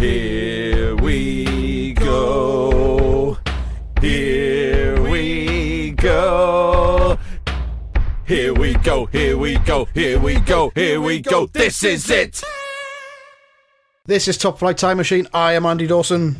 [0.00, 3.36] Here we go.
[4.00, 7.18] Here we go.
[8.24, 9.06] Here we go.
[9.06, 9.86] Here we go.
[9.94, 10.70] Here we go.
[10.76, 11.46] Here we go.
[11.46, 12.42] This is it.
[14.06, 15.26] This is Top Flight Time Machine.
[15.34, 16.36] I am Andy Dawson.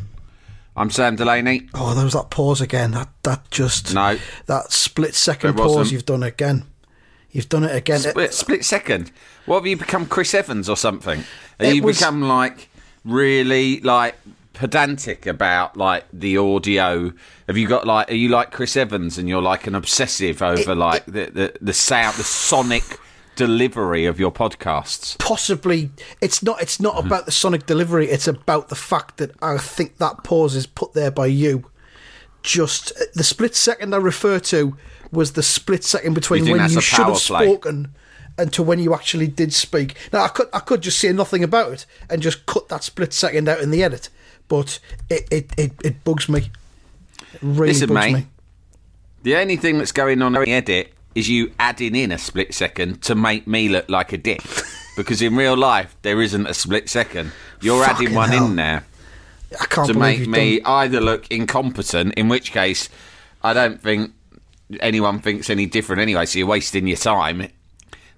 [0.76, 1.68] I'm Sam Delaney.
[1.74, 2.92] Oh, there was that pause again.
[2.92, 4.18] That that just No.
[4.46, 5.80] that split second There wasn't.
[5.84, 5.92] pause.
[5.92, 6.64] You've done again.
[7.32, 7.98] You've done it again.
[7.98, 9.10] Split, split second.
[9.46, 11.24] What have you become, Chris Evans or something?
[11.58, 12.68] Have It you was- become like
[13.04, 14.16] really like
[14.52, 17.12] pedantic about like the audio?
[17.46, 18.10] Have you got like?
[18.10, 21.72] Are you like Chris Evans and you're like an obsessive over like the, the the
[21.72, 22.82] sound, the sonic
[23.36, 25.18] delivery of your podcasts?
[25.18, 25.90] Possibly,
[26.20, 26.60] it's not.
[26.60, 28.08] It's not about the sonic delivery.
[28.08, 31.70] It's about the fact that I think that pause is put there by you.
[32.42, 34.76] Just uh, the split second I refer to
[35.10, 37.46] was the split second between You when you should have play?
[37.46, 37.94] spoken
[38.38, 39.96] and to when you actually did speak.
[40.12, 43.12] Now I could I could just say nothing about it and just cut that split
[43.12, 44.08] second out in the edit,
[44.48, 44.78] but
[45.10, 46.50] it it, it, it bugs me.
[47.34, 48.12] It really Listen, bugs mate.
[48.14, 48.26] me.
[49.24, 52.54] The only thing that's going on in the edit is you adding in a split
[52.54, 54.40] second to make me look like a dick.
[54.96, 57.32] because in real life, there isn't a split second.
[57.60, 58.46] You're Fucking adding one hell.
[58.46, 58.84] in there
[59.60, 60.72] I can't to make me done.
[60.72, 62.88] either look incompetent, in which case,
[63.42, 64.12] I don't think
[64.80, 67.48] anyone thinks any different anyway, so you're wasting your time.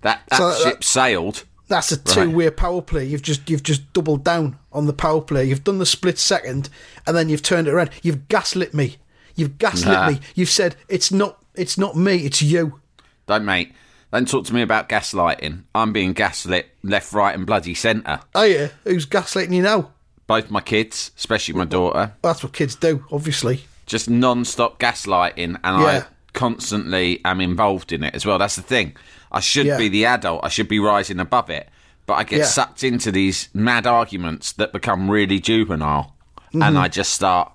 [0.02, 1.44] That, that So that- ship sailed.
[1.68, 3.04] That's a two-way power play.
[3.04, 5.44] You've just you've just doubled down on the power play.
[5.44, 6.68] You've done the split second,
[7.06, 7.90] and then you've turned it around.
[8.02, 8.96] You've gaslit me.
[9.36, 10.10] You've gaslit Nah.
[10.10, 10.20] me.
[10.34, 12.16] You've said it's not it's not me.
[12.26, 12.80] It's you.
[13.28, 13.72] Don't, mate.
[14.12, 15.62] Don't talk to me about gaslighting.
[15.72, 18.18] I'm being gaslit left, right, and bloody centre.
[18.34, 19.92] Oh yeah, who's gaslighting you now?
[20.26, 22.14] Both my kids, especially my daughter.
[22.22, 23.62] That's what kids do, obviously.
[23.86, 25.86] just non-stop gaslighting and Yeah.
[25.86, 26.04] I
[26.44, 28.38] constantly am involved in it as well.
[28.38, 28.94] That's the thing.
[29.30, 29.76] I should Yeah.
[29.78, 30.40] be the adult.
[30.42, 31.68] I should be rising above it.
[32.06, 32.44] But I get Yeah.
[32.46, 36.14] sucked into these mad arguments that become really juvenile.
[36.48, 36.62] Mm-hmm.
[36.62, 37.52] And I just start.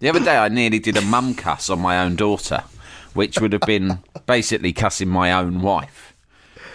[0.00, 2.62] The other day I nearly did a mum cuss on my own daughter,
[3.14, 6.12] which would have been basically cussing my own wife.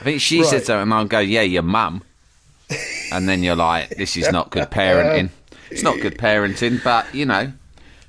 [0.01, 0.65] I think she said Right.
[0.65, 2.01] something and I'll go, yeah, your mum.
[3.11, 5.29] And then you're like, this is not good parenting.
[5.69, 7.53] It's not good parenting, but, you know,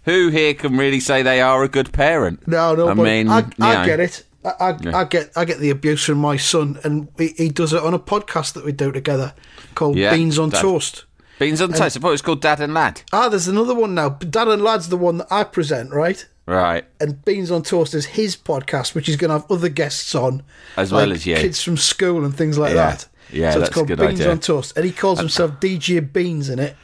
[0.05, 2.47] who here can really say they are a good parent?
[2.49, 4.25] No, no, I mean, I, I get it.
[4.45, 4.97] I, I, Yeah.
[4.97, 7.95] I get I get the abuse from my son, and he, he does it on
[7.95, 9.35] a podcast that we do together
[9.75, 11.05] called Yeah, Beans on that- Toast.
[11.39, 11.97] Beans on toast.
[11.97, 13.03] I thought it was called Dad and Lad.
[13.13, 14.11] Ah, there's another one now.
[14.11, 16.25] Dad and Lad's the one that I present, right?
[16.47, 16.85] Right.
[17.01, 20.43] and Beans on Toast is his podcast, which is going to have other guests on,
[20.77, 21.35] As well like as you.
[21.37, 22.91] kids from school and things like Yeah.
[22.91, 23.09] that.
[23.33, 24.31] Yeah, so it's called Beans idea.
[24.31, 26.77] on Toast, and he calls himself DJ Beans in it,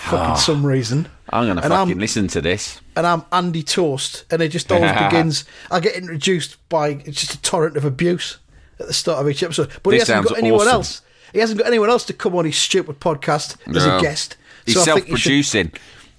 [0.00, 0.34] fucking ah.
[0.34, 1.08] some reason.
[1.32, 2.80] I'm to and fucking I'm, listen to this.
[2.96, 5.44] and I'm Andy Toast, and it just always begins.
[5.70, 8.38] I get introduced by just a torrent of abuse
[8.80, 10.72] at the start of each episode, but This he hasn't got anyone awesome.
[10.74, 11.02] else.
[11.32, 13.98] He hasn't got anyone else to come on his stupid podcast as No.
[13.98, 14.36] a guest.
[14.66, 15.72] He's So I think should- self-producing.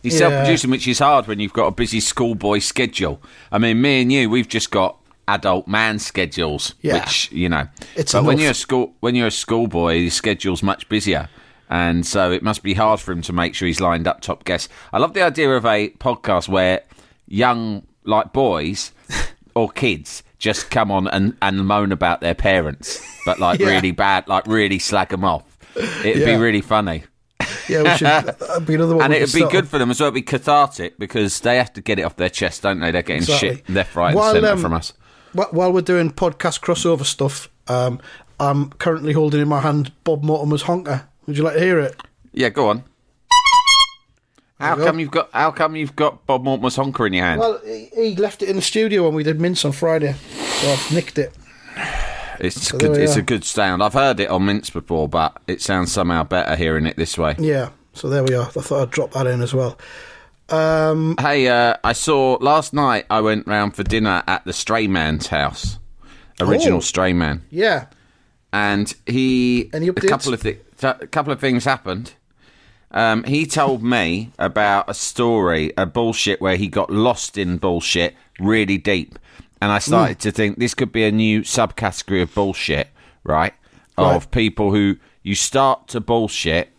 [0.04, 0.20] He's Yeah.
[0.30, 3.22] self-producing, which is hard when you've got a busy schoolboy schedule.
[3.52, 4.98] I mean, me and you, we've just got
[5.28, 6.94] adult man schedules, Yeah.
[7.02, 7.68] which you know.
[7.96, 11.28] It's but when you're a school, when you're a schoolboy, his schedule's much busier,
[11.72, 14.44] and so it must be hard for him to make sure he's lined up top
[14.44, 14.70] guests.
[14.94, 16.82] I love the idea of a podcast where
[17.28, 18.92] young like boys
[19.56, 23.68] or kids just come on and, and moan about their parents, but like Yeah.
[23.70, 25.46] really bad, like really slag them off.
[26.04, 27.04] It'd be really funny.
[27.70, 28.08] Yeah, we should.
[28.08, 29.06] That'd be another one.
[29.06, 29.70] And it'd be good off.
[29.70, 30.08] for them as well.
[30.08, 32.92] It'd be cathartic because they have to get it off their chest, don't they?
[32.92, 33.56] They're getting Exactly.
[33.58, 34.94] shit left, right, While, and centre um, from us.
[35.34, 38.02] While we're doing podcast crossover stuff, um,
[38.40, 41.08] I'm currently holding in my hand Bob Mortimer's honker.
[41.32, 41.96] Would you like to hear it?
[42.34, 42.84] Yeah, go on.
[44.60, 45.30] How come you've got?
[45.32, 47.40] How come you've got Bob Mortimer's honker in your hand?
[47.40, 50.72] Well, he, he left it in the studio when we did Mince on Friday, so
[50.74, 51.32] I've nicked it.
[52.38, 52.92] it's so good.
[52.92, 53.22] we It's are.
[53.22, 53.82] a good sound.
[53.82, 57.34] I've heard it on Mince before, but it sounds somehow better hearing it this way.
[57.40, 58.48] Yeah, so there we are.
[58.48, 59.78] I thought I'd drop that in as well.
[60.50, 63.06] Um, Hey, uh, I saw last night.
[63.10, 65.80] I went round for dinner at the Stray Man's house,
[66.42, 66.82] original Oh.
[66.82, 67.42] Stray Man.
[67.50, 67.86] yeah,
[68.52, 70.10] and he Any a updates?
[70.10, 72.14] couple of thi- a couple of things happened.
[72.92, 78.16] Um, he told me about a story, a bullshit where he got lost in bullshit
[78.40, 79.18] really deep,
[79.62, 80.22] and I started Mm.
[80.22, 82.90] to think this could be a new subcategory of bullshit,
[83.24, 83.54] right?
[83.98, 84.16] Right.
[84.16, 86.70] Of people who you start to bullshit,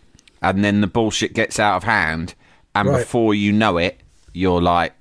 [0.43, 2.35] and then the bullshit gets out of hand,
[2.75, 2.99] and Right.
[2.99, 4.01] before you know it,
[4.35, 4.93] you're like,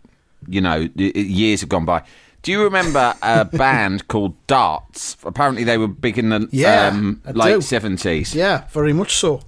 [0.48, 2.04] you know, years have gone by.
[2.42, 5.16] Do you remember a band called Darts?
[5.24, 8.34] Apparently, they were big in the Yeah, um, late seventies.
[8.34, 9.42] Yeah, very much so.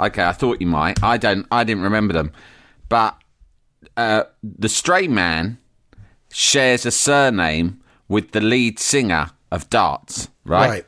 [0.00, 1.02] Okay, I thought you might.
[1.02, 1.46] I don't.
[1.50, 2.32] I didn't remember them,
[2.88, 3.16] but
[3.96, 5.58] uh, the Stray Man
[6.32, 10.28] shares a surname with the lead singer of Darts.
[10.44, 10.68] Right?
[10.70, 10.86] Right.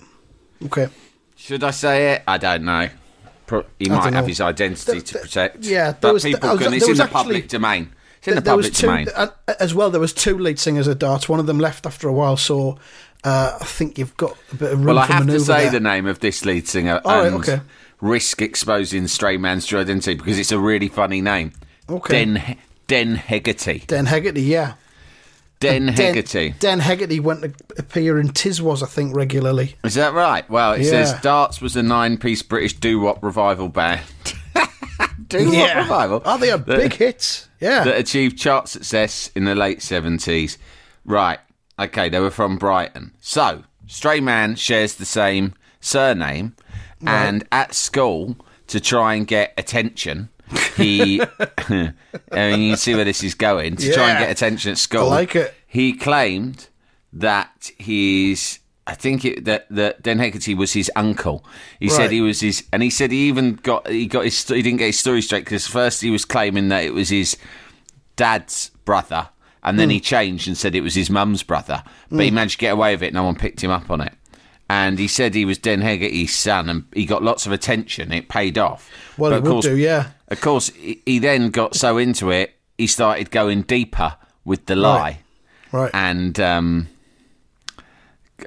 [0.66, 0.88] Okay.
[1.36, 2.22] Should I say it?
[2.28, 2.88] I don't know.
[3.46, 4.28] Pro- he I might have know.
[4.28, 5.64] his identity Th- to protect.
[5.64, 6.74] yeah, there but was- people I was- can.
[6.74, 7.92] It's in the actually- public domain.
[8.20, 9.08] It's in the there was public two, domain.
[9.16, 9.28] uh,
[9.58, 9.90] as well.
[9.90, 11.28] There was two lead singers at Darts.
[11.28, 12.78] One of them left after a while, so
[13.24, 15.72] uh, I think you've got a bit of room Well, I have to say there.
[15.72, 17.60] the name of this lead singer All right, and okay.
[18.00, 21.52] risk exposing Stray Man's true identity because it's a really funny name.
[21.88, 22.24] Okay.
[22.24, 22.56] Den
[22.86, 23.84] Den Hegarty.
[23.86, 24.74] Den Hegarty, yeah.
[25.60, 26.54] Den Den, Hegarty.
[26.58, 29.76] Den Hegarty went to appear in Tiswas, I think, regularly.
[29.84, 30.48] Is that right?
[30.48, 34.00] Well, it says Darts was a nine-piece British doo-wop revival band.
[35.30, 36.22] Doo-wop revival.
[36.24, 37.48] Oh, they a that, big hits.
[37.60, 37.84] Yeah.
[37.84, 40.58] that achieved chart success in the late seventies.
[41.04, 41.38] Right.
[41.78, 43.12] Okay, they were from Brighton.
[43.20, 46.54] So Stray Man shares the same surname,
[47.04, 48.36] and at school
[48.68, 50.28] to try and get attention.
[50.76, 51.20] He,
[51.58, 51.92] I
[52.32, 53.76] mean, you can see where this is going.
[53.76, 55.54] To try and get attention at school, I like it.
[55.66, 56.68] He claimed
[57.12, 58.59] that he's.
[58.90, 61.44] I think it, that that Den Hegarty was his uncle.
[61.78, 64.62] He said he was his, and he said he even got he got his he
[64.62, 67.36] didn't get his story straight because first he was claiming that it was his
[68.16, 69.28] dad's brother,
[69.62, 71.82] and then he changed and said it was his mum's brother.
[72.10, 73.14] But he managed to get away with it.
[73.14, 74.12] No one picked him up on it.
[74.68, 78.12] And he said he was Den Hegarty's son, and he got lots of attention.
[78.12, 78.88] It paid off.
[79.18, 80.10] well, But it of would course, do, yeah.
[80.28, 84.76] of course, he he then got so into it, he started going deeper with the
[84.76, 85.20] lie.
[85.72, 85.90] Right.
[85.92, 86.88] And um,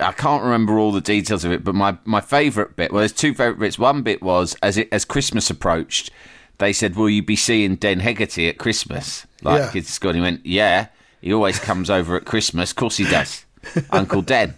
[0.02, 3.12] I can't remember all the details of it, but my, my favourite bit, well, there's
[3.12, 3.78] two favourite bits.
[3.80, 6.12] One bit was as it as Christmas approached,
[6.60, 9.72] they said, "Will you be seeing Den Hegarty at Christmas?" Like Yeah.
[9.72, 10.10] kids school.
[10.12, 10.88] And he went, "Yeah,
[11.22, 12.72] he always comes over at Christmas.
[12.72, 13.46] Of course he does,
[13.90, 14.54] Uncle Den."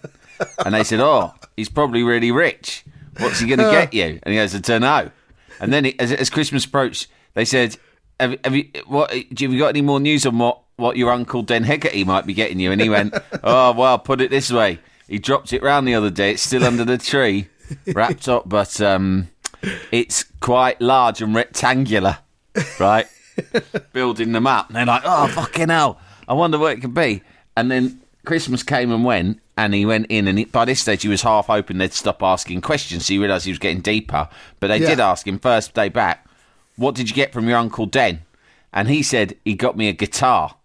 [0.64, 2.84] And they said, "Oh, he's probably really rich.
[3.18, 5.10] What's he going to get you?" And he goes, "I don't know."
[5.58, 7.78] And then it, as, as Christmas approached, they said,
[8.20, 9.10] have, have you what?
[9.12, 12.34] Have you got any more news on what what your uncle Den Hegarty might be
[12.34, 12.70] getting you?
[12.72, 16.10] And he went, "Oh well, put it this way: he dropped it round the other
[16.10, 16.32] day.
[16.32, 17.48] It's still under the tree,
[17.86, 19.28] wrapped up, but um,
[19.92, 22.18] it's quite large and rectangular,
[22.80, 23.06] right?
[23.92, 25.98] Building them up, and they're like, "Oh fucking hell!
[26.26, 27.22] I wonder what it could be."
[27.56, 31.02] And then Christmas came and went, and he went in, and he, by this stage
[31.02, 31.78] he was half open.
[31.78, 34.28] They'd stop asking questions, so he realised he was getting deeper.
[34.60, 34.88] But they Yeah.
[34.88, 36.26] did ask him first day back,
[36.76, 38.22] "What did you get from your uncle Den?"
[38.72, 40.56] And he said he got me a guitar.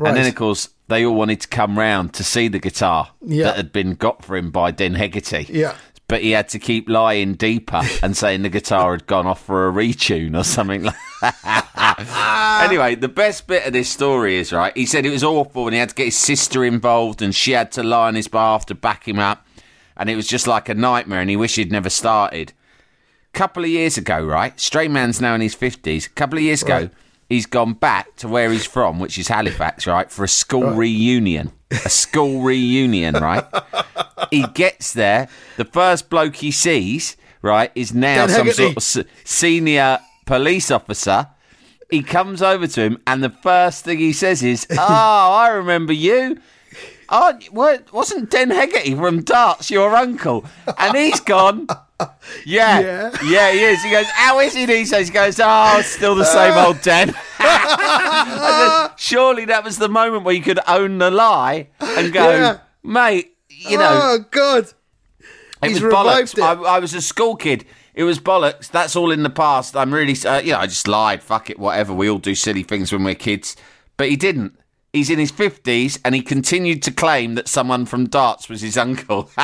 [0.00, 0.08] Right.
[0.08, 3.44] And then, of course, they all wanted to come round to see the guitar Yeah.
[3.44, 5.46] that had been got for him by Den Hegarty.
[5.50, 5.74] Yeah.
[6.08, 9.68] But he had to keep lying deeper and saying the guitar had gone off for
[9.68, 12.62] a retune or something like that.
[12.68, 15.74] anyway, the best bit of this story is, right, he said it was awful and
[15.74, 18.66] he had to get his sister involved and she had to lie on his behalf
[18.66, 19.46] to back him up.
[19.96, 22.52] And it was just like a nightmare and he wished he'd never started
[23.34, 24.58] A couple of years ago, right?
[24.58, 26.06] Stray Man's now in his 50s.
[26.06, 26.90] A couple of years ago, Right.
[27.30, 30.10] He's gone back to where he's from, which is Halifax, right?
[30.10, 31.52] For a school reunion.
[31.70, 33.44] A school reunion, right?
[34.30, 35.28] he gets there.
[35.56, 40.70] The first bloke he sees, right, is now Dan some sort of s- senior police
[40.70, 41.28] officer.
[41.90, 45.92] He comes over to him, and the first thing he says is, "Oh, I remember
[45.92, 46.38] you.
[47.08, 50.44] Oh, wasn't Den Hegarty from Darts your uncle?"
[50.78, 51.66] And he's gone.
[52.46, 53.10] Yeah, Yeah.
[53.24, 53.82] yeah, he is.
[53.82, 57.14] He goes, "How is he?" He says, "He goes, oh, still the same old Den."
[57.38, 62.30] I said, Surely that was the moment where you could own the lie and go,
[62.30, 62.58] Yeah.
[62.82, 63.36] mate.
[63.48, 64.68] You know, oh, God.
[65.62, 66.38] it he's was bollocks.
[66.38, 66.42] it.
[66.42, 67.66] I, I was a school kid.
[67.92, 68.70] It was bollocks.
[68.70, 69.76] That's all in the past.
[69.76, 71.22] I'm really, uh, you know, I just lied.
[71.22, 71.92] Fuck it, whatever.
[71.92, 73.56] We all do silly things when we're kids.
[73.98, 74.58] But he didn't.
[74.94, 78.78] He's in his 50s and he continued to claim that someone from Darts was his
[78.78, 79.30] uncle.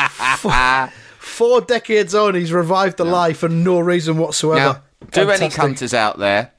[1.27, 4.81] Four decades on, he's revived the lie for no reason whatsoever.
[5.05, 6.53] Now, do any cunters out there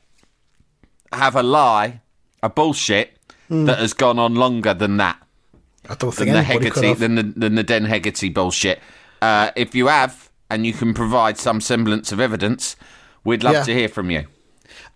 [1.11, 2.01] have a lie,
[2.43, 3.17] a bullshit
[3.49, 5.17] that has gone on longer than that?
[5.89, 6.99] I don't think Than the Hegarty, have.
[6.99, 8.79] than the, than the Den Hegarty bullshit.
[9.21, 12.75] Uh, if you have, and you can provide some semblance of evidence,
[13.23, 13.63] we'd love Yeah.
[13.63, 14.27] to hear from you.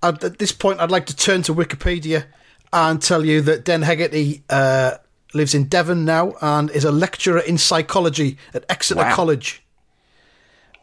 [0.03, 2.25] At at this point, I'd like to turn to Wikipedia
[2.73, 4.97] and tell you that Den Hegarty uh,
[5.33, 9.15] lives in Devon now and is a lecturer in psychology at Exeter Wow.
[9.15, 9.60] College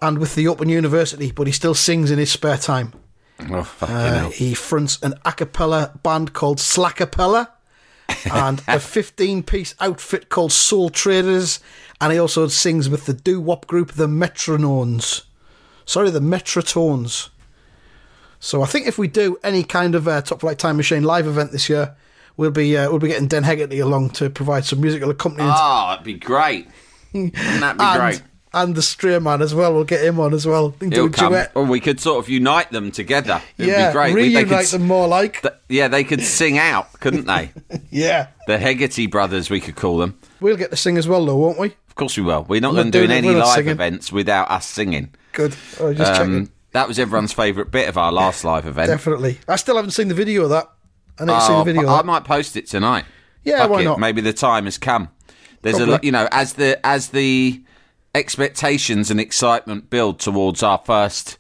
[0.00, 2.92] and with the Open University, but he still sings in his spare time.
[3.40, 7.48] Oh, Uh, he fronts an a cappella band called Slackapella
[8.32, 11.60] and a 15 piece outfit called Soul Traders,
[12.00, 15.24] and he also sings with the doo wop group The Metronomes.
[15.84, 17.30] Sorry, the Metrotones.
[18.40, 21.26] So I think if we do any kind of uh, Top Flight Time Machine live
[21.26, 21.96] event this year,
[22.36, 25.56] we'll be uh, we'll be getting Den Hegarty along to provide some musical accompaniment.
[25.58, 26.68] Oh, it'd be great.
[27.12, 28.22] Wouldn't that be and, great?
[28.52, 29.74] And the Stray Man as well.
[29.74, 30.70] We'll get him on as well.
[30.70, 31.32] Do He'll a come.
[31.32, 31.52] duet.
[31.54, 33.42] Or we could sort of unite them together.
[33.56, 34.14] It'd yeah, be great.
[34.14, 35.42] Reunite they could, them more like.
[35.42, 37.50] th- yeah, they could sing out, couldn't they?
[37.90, 40.18] yeah, the Hegarty brothers, we could call them.
[40.40, 41.68] we'll get to sing as well, though, won't we?
[41.88, 42.44] Of course we will.
[42.48, 43.70] We're not going to do any live singing.
[43.70, 45.14] events without us singing.
[45.32, 45.54] Good.
[45.80, 46.34] Oh, just checking.
[46.36, 48.88] Um, that was everyone's favourite bit of our last live event.
[48.88, 49.38] Definitely.
[49.48, 50.70] I still haven't seen the video of that.
[51.18, 51.82] I need to see Oh, the video.
[51.88, 53.04] of I might post it tonight.
[53.42, 53.98] Yeah, Fuck why it, not?
[53.98, 55.08] Maybe the time has come.
[55.62, 55.92] There's a Probably.
[55.92, 57.60] lot, you know, as the as the
[58.14, 61.38] expectations and excitement build towards our first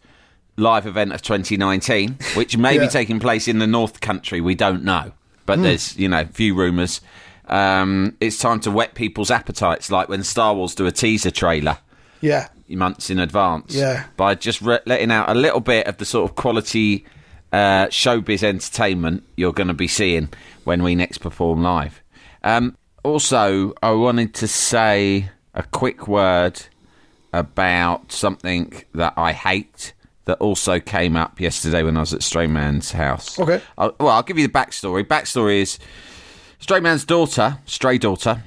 [0.56, 2.80] live event of 2019, which may Yeah.
[2.82, 4.40] be taking place in the North Country.
[4.40, 5.12] We don't know,
[5.46, 7.00] but there's you know few rumours.
[7.48, 11.78] Um, it's time to whet people's appetites, like when Star Wars do a teaser trailer
[12.20, 12.48] Yeah.
[12.68, 13.74] months in advance.
[13.74, 14.04] Yeah.
[14.18, 17.06] By just re- letting out a little bit of the sort of quality
[17.50, 20.28] uh, showbiz entertainment you're going to be seeing
[20.64, 22.02] when we next perform live.
[22.44, 26.62] Um, also, I wanted to say a quick word
[27.32, 29.92] about something that I hate
[30.24, 33.38] that also came up yesterday when I was at Strayman's house.
[33.38, 33.60] Okay.
[33.76, 35.04] I'll, well, I'll give you the backstory.
[35.04, 35.78] Backstory is
[36.60, 38.42] Strayman's daughter, stray daughter,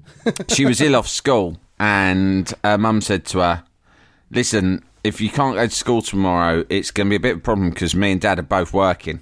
[0.48, 3.64] she was ill off school, and her mum said to her,
[4.30, 7.38] "Listen, if you can't go to school tomorrow, it's going to be a bit of
[7.38, 9.20] a problem because me and Dad are both working.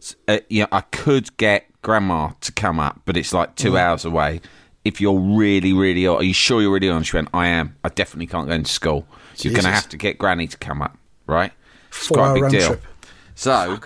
[0.00, 3.78] S- Uh, you know, I could get Grandma to come up, but it's like two
[3.78, 4.40] hours away.
[4.84, 7.76] If you're really, really are you sure you're really ill?" And she went, "I am.
[7.84, 9.06] I definitely can't go into school.
[9.34, 11.52] So you're going to have to get Granny to come up, right?
[11.88, 12.66] It's Four quite a big deal.
[12.68, 12.82] trip.
[13.34, 13.80] So."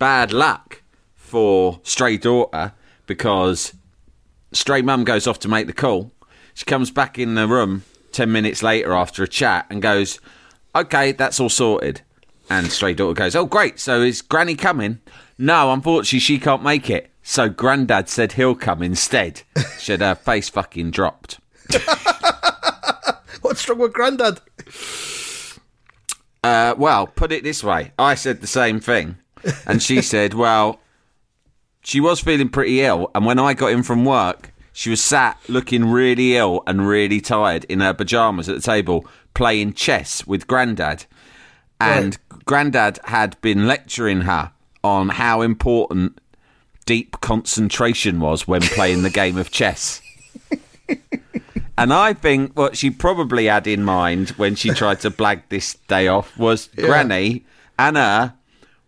[0.00, 0.82] bad luck
[1.14, 2.72] for stray daughter
[3.06, 3.74] because
[4.50, 6.10] stray mum goes off to make the call.
[6.54, 10.18] She comes back in the room 10 minutes later after a chat and goes,
[10.74, 12.00] Okay, that's all sorted.
[12.48, 13.78] And stray daughter goes, Oh, great.
[13.78, 15.00] So is Granny coming?
[15.38, 17.09] No, unfortunately, she can't make it.
[17.22, 19.42] So Grandad said he'll come instead.
[19.78, 21.40] She had her face fucking dropped.
[23.40, 24.40] What's wrong with Grandad?
[26.42, 27.92] Uh, well, put it this way.
[27.98, 29.16] I said the same thing.
[29.66, 30.80] And she said, well,
[31.82, 33.10] she was feeling pretty ill.
[33.14, 37.20] And when I got in from work, she was sat looking really ill and really
[37.20, 41.06] tired in her pajamas at the table playing chess with Grandad.
[41.80, 44.52] And Grandad had been lecturing her
[44.84, 46.18] on how important
[46.86, 50.00] deep concentration was when playing the game of chess.
[51.78, 55.74] And I think what she probably had in mind when she tried to blag this
[55.88, 57.44] day off was Granny
[57.78, 58.36] Anna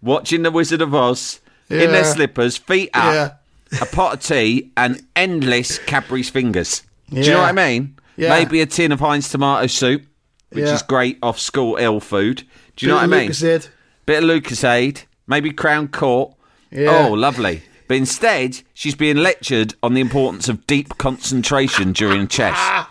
[0.02, 3.42] watching The Wizard of Oz in their slippers, feet up,
[3.80, 6.82] a pot of tea, and endless Cadbury's fingers.
[7.08, 7.96] Do you know what I mean?
[8.16, 8.28] Yeah.
[8.28, 10.02] Maybe a tin of Heinz tomato soup,
[10.50, 10.74] which Yeah.
[10.74, 12.42] is great off school ill food.
[12.76, 13.30] Do you know Bit what I mean?
[13.30, 13.68] Lucozade.
[14.04, 16.34] Bit of Lucozade, maybe Crown Court.
[16.70, 17.06] Yeah.
[17.08, 17.62] Oh, lovely.
[17.92, 22.86] But instead, she's being lectured on the importance of deep concentration during chess.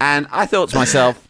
[0.00, 1.28] And I thought to myself,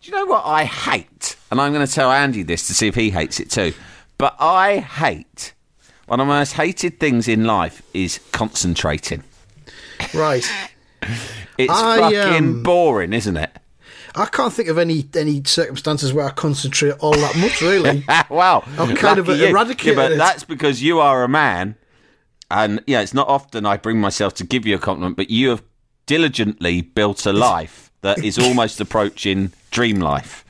[0.00, 1.36] do you know what I hate?
[1.50, 3.74] And I'm going to tell Andy this to see if he hates it too.
[4.16, 5.52] But I hate
[6.06, 9.22] one of my most hated things in life is concentrating.
[10.14, 10.50] Right.
[11.58, 13.50] It's I, fucking um, boring, isn't it?
[14.14, 18.02] I can't think of any any circumstances where I concentrate all that much, really.
[18.30, 18.64] wow.
[18.78, 20.16] I've kind of eradicated Yeah, but it.
[20.16, 21.76] that's because you are a man.
[22.50, 25.50] And yeah, it's not often I bring myself to give you a compliment, but you
[25.50, 25.62] have
[26.06, 30.44] diligently built a life that is almost approaching dream life,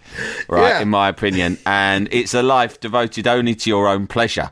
[0.48, 0.68] right?
[0.70, 0.80] Yeah.
[0.80, 1.58] In my opinion.
[1.66, 4.50] And it's a life devoted only to your own pleasure.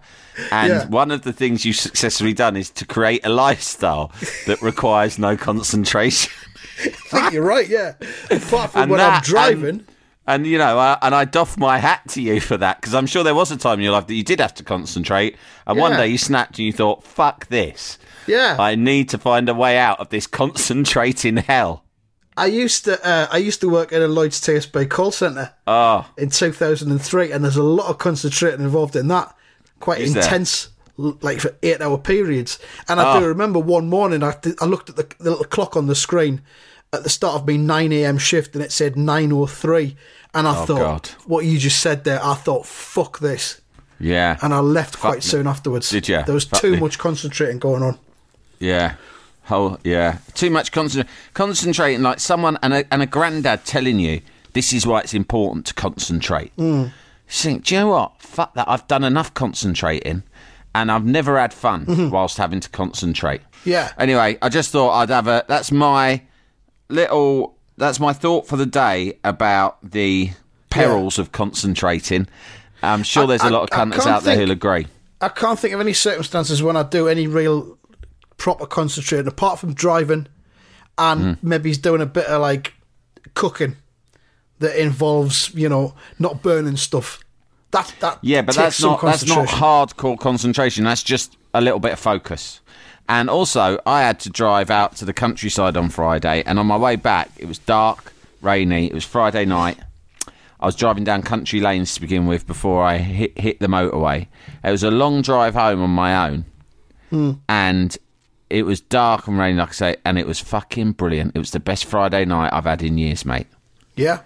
[0.52, 0.87] And Yeah.
[0.88, 4.12] one of the things you've successfully done is to create a lifestyle
[4.47, 6.33] that requires no concentration.
[6.85, 7.95] I think you're right, yeah.
[8.31, 9.64] Apart from And when I'm driving.
[9.69, 9.85] and-
[10.28, 13.06] And you know, uh, and I doff my hat to you for that because I'm
[13.06, 15.78] sure there was a time in your life that you did have to concentrate, and
[15.78, 17.99] one day you snapped and you thought, "Fuck this!
[18.26, 18.56] yeah.
[18.61, 21.85] I need to find a way out of this concentrating hell."
[22.37, 26.06] I used to uh, I used to work in a Lloyd's TSB call centre Oh,
[26.18, 29.35] in 2003, and there's a lot of concentrating involved in that.
[29.80, 30.68] Quite Is intense,
[30.99, 32.58] l- like for eight hour periods.
[32.88, 33.20] And I Oh.
[33.20, 35.94] do remember one morning I, did- I looked at the, the little clock on the
[35.94, 36.42] screen
[36.92, 38.18] at the start of my 9 a.m.
[38.18, 39.97] shift, and it said 9:03.
[40.35, 41.09] And I thought, Oh, God.
[41.26, 43.61] what you just said there, I thought, fuck this.
[43.99, 45.21] yeah, And I left quite me.
[45.23, 45.88] soon afterwards.
[45.90, 46.23] Did ya?
[46.23, 46.80] There was Fuck too me.
[46.80, 47.99] much concentrating going on.
[48.59, 48.95] yeah,
[49.50, 52.02] oh yeah, too much concent- concentrating.
[52.02, 54.21] Like someone and a and a granddad telling you
[54.52, 56.52] this is why it's important to concentrate.
[56.59, 56.90] You
[57.28, 58.21] think, do you know what?
[58.23, 58.68] Fuck that!
[58.68, 60.23] I've done enough concentrating,
[60.75, 63.40] and I've never had fun whilst having to concentrate.
[63.40, 63.71] Mm-hmm.
[63.71, 63.92] Yeah.
[63.99, 65.45] Anyway, I just thought I'd have a.
[65.49, 66.23] That's my
[66.88, 67.57] little.
[67.76, 70.30] That's my thought for the day about the
[70.71, 72.26] perils of concentrating.
[72.83, 74.87] I'm sure I- there's a lot of cunters out there think- who'll agree.
[75.21, 77.76] I can't think of any circumstances when I do any real
[78.37, 80.28] proper concentrating apart from driving
[80.97, 81.49] and Hmm.
[81.49, 82.75] maybe he's doing a bit of like
[83.35, 83.76] cooking
[84.61, 87.21] that involves, you know, not burning stuff.
[87.73, 90.85] That that Yeah, but that's not that's not hardcore concentration.
[90.85, 92.61] That's just a little bit of focus.
[93.09, 96.77] And also, I had to drive out to the countryside on Friday, and on my
[96.77, 98.12] way back, it was dark,
[98.43, 98.87] rainy.
[98.87, 99.79] It was Friday night.
[100.61, 104.27] I was driving down country lanes to begin with before I hit, hit the motorway.
[104.62, 106.45] It was a long drive home on my own,
[107.11, 107.33] Hmm.
[107.49, 107.97] and
[108.50, 111.33] it was dark and rainy, like I say, and it was fucking brilliant.
[111.35, 113.47] It was the best Friday night I've had in years, mate.
[113.97, 114.21] Yeah,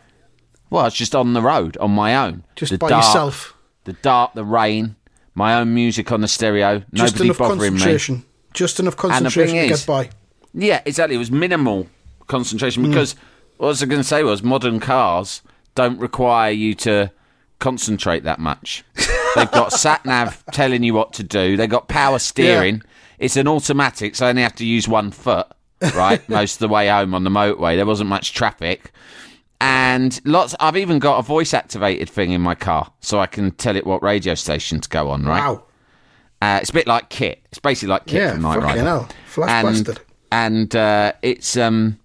[0.70, 3.54] Well, I was just on the road on my own, just The by dark- yourself.
[3.84, 4.96] the dark, the rain,
[5.34, 7.80] my own music on the stereo, Just nobody enough bothering me.
[8.54, 10.10] Just enough concentration to is- get by.
[10.54, 11.14] Yeah, exactly.
[11.16, 11.86] It was minimal
[12.26, 12.90] concentration Hmm.
[12.90, 13.14] because
[13.56, 15.42] what I was going to say was modern cars
[15.74, 17.10] don't require you to
[17.58, 18.84] concentrate that much.
[19.36, 21.56] They've got sat nav telling you what to do.
[21.56, 22.82] They've got power steering.
[23.18, 25.46] It's an automatic, so I only have to use one foot.
[25.94, 28.92] Right, most of the way home on the motorway, there wasn't much traffic,
[29.60, 30.54] and lots.
[30.60, 33.86] I've even got a voice activated thing in my car, so I can tell it
[33.86, 35.24] what radio station to go on.
[35.24, 35.64] Right, Wow.
[36.42, 37.40] Uh, it's a bit like Kit.
[37.50, 38.80] It's basically like Kit Yeah, from Knight fucking Rider.
[38.82, 39.08] hell.
[39.26, 40.00] Flash and, bastard.
[40.32, 41.98] And uh, it's um,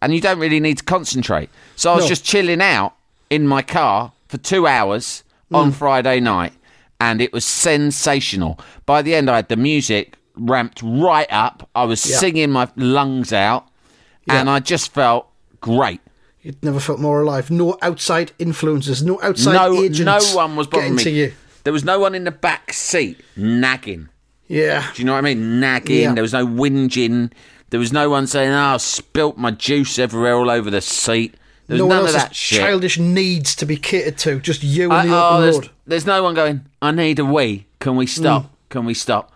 [0.00, 1.50] and you don't really need to concentrate.
[1.74, 2.08] So I was No.
[2.08, 2.94] just chilling out
[3.28, 5.56] in my car for two hours Mm.
[5.58, 6.52] on Friday night,
[7.00, 8.58] and it was sensational.
[8.84, 11.68] By the end, I had the music ramped right up.
[11.74, 12.16] I was Yeah.
[12.18, 13.66] singing my lungs out,
[14.28, 15.28] and I just felt
[15.60, 16.00] great.
[16.42, 17.50] You'd never felt more alive.
[17.50, 19.02] No outside influences.
[19.04, 20.00] No outside no, agents.
[20.32, 21.18] no one was bothering getting to me.
[21.26, 21.32] you.
[21.66, 24.08] There was no one in the back seat nagging.
[24.46, 24.88] Yeah.
[24.94, 25.58] Do you know what I mean?
[25.58, 26.00] Nagging.
[26.00, 26.14] Yeah.
[26.14, 27.32] There was no whinging.
[27.70, 31.34] There was no one saying, "Oh, I spilt my juice everywhere all over the seat."
[31.66, 32.60] There was no one none of that shit.
[32.60, 34.38] childish needs to be catered to.
[34.38, 36.66] Just you I- and the oh, there's, there's no one going.
[36.80, 37.66] I need a wee.
[37.80, 38.44] Can we stop?
[38.44, 38.48] Mm.
[38.68, 39.32] Can we stop?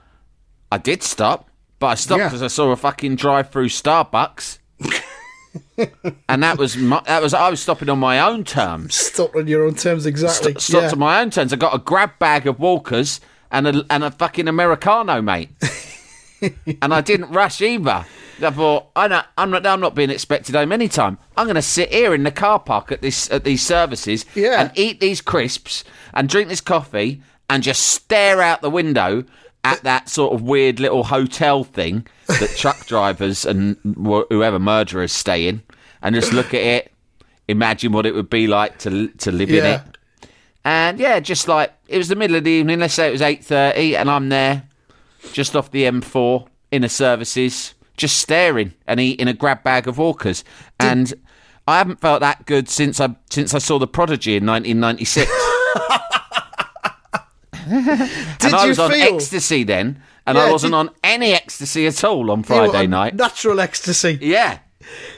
[0.71, 2.29] I did stop, but I stopped Yeah.
[2.29, 4.59] because I saw a fucking drive-through Starbucks,
[6.29, 8.95] and that was my, that was I was stopping on my own terms.
[8.95, 10.53] Stop on your own terms, exactly.
[10.53, 10.93] St- stopped yeah.
[10.93, 11.53] on my own terms.
[11.53, 15.51] I got a grab bag of Walkers and a and a fucking Americano, mate.
[16.83, 18.05] and I didn't rush either.
[18.43, 21.19] I thought I know, I'm not I'm not being expected home anytime.
[21.37, 24.61] I'm going to sit here in the car park at this at these services Yeah.
[24.61, 25.85] and eat these crisps
[26.15, 29.25] and drink this coffee and just stare out the window
[29.65, 33.77] at that sort of weird little hotel thing that truck drivers and
[34.31, 35.63] whoever murderers stay in
[36.03, 36.93] and just look at it
[37.49, 39.83] imagine what it would be like to to live in it
[40.65, 42.81] and yeah, just like it was the middle of the evening.
[42.81, 44.65] Let's say it was eight thirty, and I'm there,
[45.33, 49.99] just off the M4 in the services, just staring and eating a grab bag of
[49.99, 50.45] Walkers.
[50.79, 51.13] And
[51.67, 55.31] I haven't felt that good since I since I saw the Prodigy in 1996.
[57.69, 59.15] Did and I you was on feel?
[59.15, 62.91] ecstasy then, and Yeah, I wasn't did- on any ecstasy at all on Friday on
[62.91, 63.15] night.
[63.15, 64.19] Natural ecstasy.
[64.21, 64.59] yeah,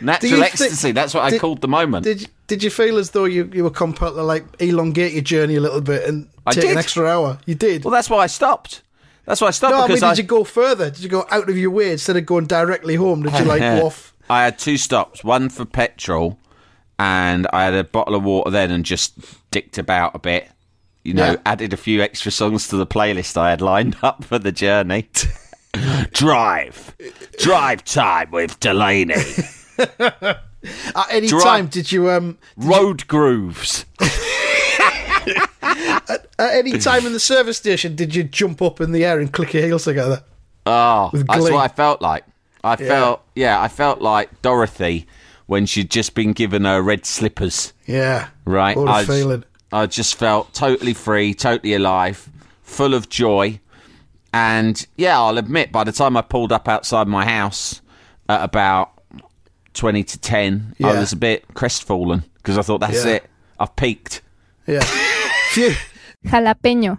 [0.00, 0.92] natural ecstasy.
[0.92, 2.05] That's what I called the moment.
[2.05, 5.57] Did Did you feel as though you, you were compelled to like elongate your journey
[5.57, 7.38] a little bit and I take an extra hour?
[7.46, 7.85] You did.
[7.85, 8.83] well, that's why I stopped.
[9.24, 10.90] That's why I stopped no, I mean, did I, you go further?
[10.90, 13.22] Did you go out of your way instead of going directly home?
[13.22, 14.12] Did you like off?
[14.28, 16.38] I had two stops, one for petrol,
[16.98, 19.14] and I had a bottle of water then and just
[19.50, 20.48] dicked about a bit.
[21.04, 21.36] You know, Yeah.
[21.44, 25.08] added a few extra songs to the playlist I had lined up for the journey.
[26.12, 26.94] Drive.
[27.38, 29.14] Drive time with Delaney.
[29.78, 33.84] At any Dri- time, did you um Road grooves.
[35.62, 39.32] at any time in the service station did you jump up in the air and
[39.32, 40.22] click your heels together?
[40.66, 42.24] Oh, that's what I felt like.
[42.64, 45.06] I felt, yeah, I felt like Dorothy
[45.46, 47.72] when she'd just been given her red slippers.
[47.86, 48.76] Yeah, right?
[48.76, 49.44] What a I, feeling.
[49.72, 52.28] I just felt totally free, totally alive,
[52.62, 53.61] full of joy.
[54.35, 57.80] And yeah, I'll admit, by the time I pulled up outside my house
[58.28, 58.92] at about
[59.74, 63.12] 20 to 10, I was a bit crestfallen because I thought, that's Yeah.
[63.12, 63.30] it.
[63.58, 64.22] I've peaked.
[64.66, 64.80] Yeah.
[65.50, 65.74] Phew.
[66.26, 66.98] Jalapeño.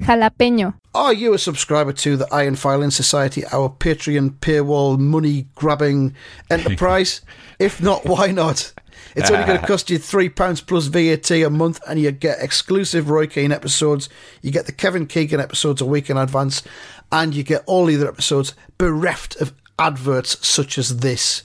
[0.00, 0.74] Jalapeño.
[0.94, 6.14] Are you a subscriber to the Iron Filing Society, our Patreon paywall money grabbing
[6.50, 7.20] enterprise?
[7.58, 8.72] if not, why not?
[9.14, 13.08] It's only going to cost you £3 plus VAT a month, and you get exclusive
[13.08, 14.08] Roy Keane episodes.
[14.42, 16.62] You get the Kevin Keegan episodes a week in advance,
[17.10, 21.42] and you get all the other episodes bereft of adverts such as this.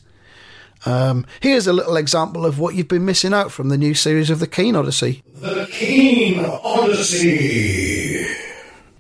[0.86, 4.30] Um, here's a little example of what you've been missing out from the new series
[4.30, 5.24] of The Keane Odyssey.
[5.36, 8.11] The Keane Odyssey.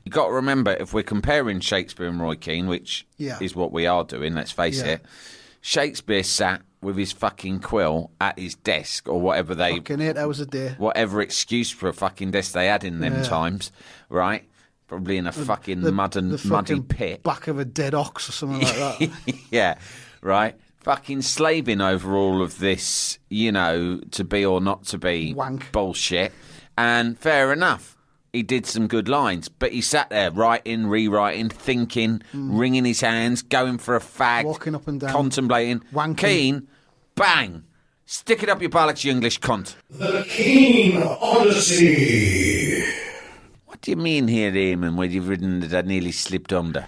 [0.05, 3.37] You got to remember if we're comparing Shakespeare and Roy Keane, which Yeah.
[3.41, 4.93] is what we are doing, let's face Yeah.
[4.93, 5.05] it.
[5.61, 10.39] Shakespeare sat with his fucking quill at his desk or whatever they Fucking eight hours
[10.39, 10.73] a day.
[10.79, 13.23] whatever excuse for a fucking desk they had in them Yeah.
[13.23, 13.71] times,
[14.09, 14.43] right?
[14.87, 17.23] Probably in a fucking The- mud and the muddy fucking pit.
[17.23, 19.35] Back of a dead ox or something like that.
[19.51, 19.75] yeah,
[20.21, 20.55] right.
[20.79, 25.71] Fucking slaving over all of this, you know, to be or not to be Wank.
[25.71, 26.33] bullshit.
[26.75, 27.95] And fair enough,
[28.33, 32.57] he did some good lines, but he sat there writing, rewriting, thinking, hmm.
[32.57, 34.45] wringing his hands, going for a fag.
[34.45, 35.11] Walking up and down.
[35.11, 35.81] contemplating.
[35.93, 36.17] Wanking.
[36.17, 36.67] Keen,
[37.15, 37.63] bang,
[38.05, 39.75] stick it up your bollocks, you English cunt.
[39.89, 42.83] The Keane Odyssey.
[43.65, 46.87] What do you mean here, Eamon, where you've written that I nearly slipped under?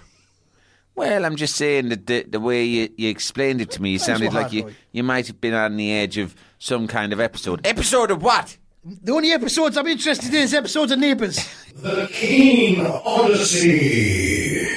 [0.96, 4.00] Well, I'm just saying that the, the way you, you explained it to me, you
[4.00, 7.66] sounded like you, you might have been on the edge of some kind of episode.
[7.66, 8.58] Episode of what?
[8.86, 11.40] The only episodes I'm interested in is episodes of Neighbours.
[11.76, 14.68] The Keane Odyssey.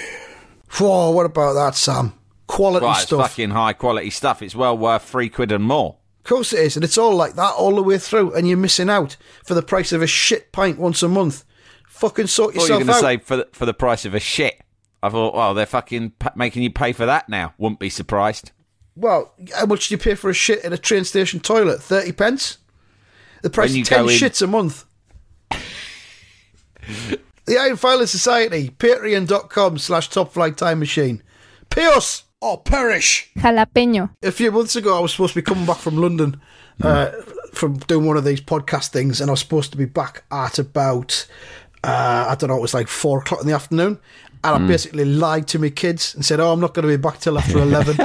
[0.78, 2.12] Whoa, what about that, Sam?
[2.46, 4.42] Quality Right, it's fucking high quality stuff.
[4.42, 5.96] It's well worth three quid and more.
[6.20, 8.56] Of course it is, and it's all like that all the way through, and you're
[8.56, 11.44] missing out for the price of a shit pint once a month.
[11.88, 13.10] Fucking sort What are you yourself going to out.
[13.10, 14.60] say for the, for the price of a shit?
[15.02, 17.54] I thought, well, they're fucking pa- making you pay for that now.
[17.58, 18.52] Wouldn't be surprised.
[18.94, 21.82] Well, how much do you pay for a shit in a train station toilet?
[21.82, 22.58] Thirty pence.
[23.46, 24.84] The price When of ten shits a month.
[27.44, 31.22] the Iron Filer Society, patreon.com slash top flight time machine.
[31.70, 33.30] Pay us or perish.
[33.38, 34.10] Jalapeño.
[34.24, 36.40] a few months ago, I was supposed to be coming back from London
[36.82, 37.12] uh,
[37.52, 40.58] from doing one of these podcast things, and I was supposed to be back at
[40.58, 41.28] about,
[41.86, 43.98] uh, I don't know, it was like four o'clock in the afternoon.
[44.44, 47.00] And I basically lied to my kids and said, "Oh, I'm not going to be
[47.02, 47.98] back till after 11.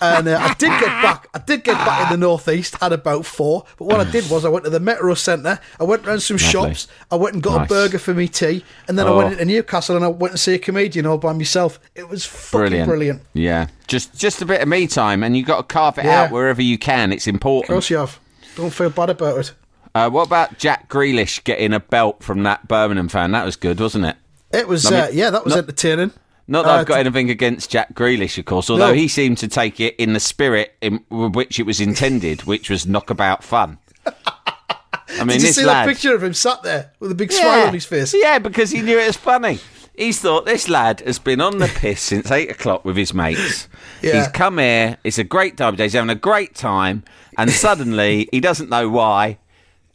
[0.00, 1.28] and uh, I did get back.
[1.34, 3.66] I did get back in the northeast at about four.
[3.76, 5.58] But what I did was I went to the Metro Centre.
[5.78, 6.50] I went around some Lovely.
[6.50, 6.88] shops.
[7.10, 7.66] I went and got Nice.
[7.66, 9.16] a burger for me tea, and then I Oh.
[9.18, 11.78] went into Newcastle and I went to see a comedian all by myself.
[11.94, 12.88] It was fucking Brilliant.
[12.88, 13.22] brilliant.
[13.34, 13.66] Yeah.
[13.86, 16.22] Just just a bit of me time, and you have got to carve it Yeah.
[16.22, 17.12] out wherever you can.
[17.12, 17.70] It's important.
[17.70, 18.18] Of course you have.
[18.56, 19.52] Don't feel bad about it.
[19.96, 23.30] Uh, what about Jack Grealish getting a belt from that Birmingham fan?
[23.32, 24.16] That was good, wasn't it?
[24.52, 26.12] It was, I mean, uh, yeah, that was not- entertaining.
[26.48, 28.92] Not that Uh, I've got anything against Jack Grealish, of course, although No.
[28.94, 32.86] he seemed to take it in the spirit in which it was intended, which was
[32.86, 33.78] knockabout fun.
[34.06, 37.32] I mean, Did you see lad, that picture of him sat there with a big
[37.32, 38.14] smile on his face?
[38.14, 39.60] Yeah, because he knew it was funny.
[39.96, 43.66] He's thought this lad has been on the piss since eight o'clock with his mates.
[44.02, 44.18] Yeah.
[44.18, 44.98] He's come here.
[45.04, 45.76] It's a great time.
[45.78, 47.02] He's having a great time,
[47.38, 49.38] and suddenly he doesn't know why,